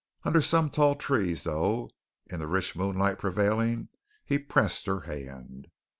Under 0.23 0.41
some 0.41 0.71
tall 0.71 0.95
trees, 0.95 1.43
though, 1.43 1.91
in 2.25 2.39
the 2.39 2.47
rich 2.47 2.75
moonlight 2.75 3.19
prevailing, 3.19 3.89
he 4.25 4.39
pressed 4.39 4.87
her 4.87 5.01
hand. 5.01 5.67